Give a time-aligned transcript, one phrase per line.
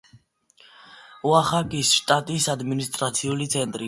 [1.31, 3.79] ოახაკის შტატის ადმინისტრაციული ცენტრი.